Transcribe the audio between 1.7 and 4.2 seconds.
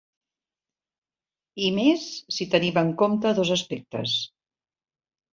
més, si tenim en compte dos aspectes.